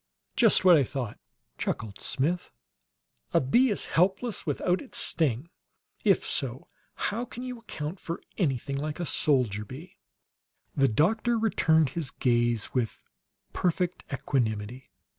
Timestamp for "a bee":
3.35-3.69